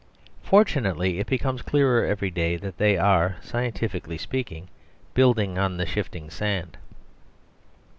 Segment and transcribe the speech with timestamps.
[0.41, 4.67] Fortunately, it becomes clearer every day that they are, scientifically speaking,
[5.13, 6.75] building on the shifting sand.